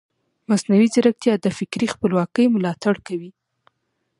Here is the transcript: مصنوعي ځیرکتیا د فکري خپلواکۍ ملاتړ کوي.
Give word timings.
مصنوعي 0.49 0.87
ځیرکتیا 0.93 1.33
د 1.39 1.45
فکري 1.57 1.87
خپلواکۍ 1.93 2.45
ملاتړ 2.55 2.95
کوي. 3.07 3.31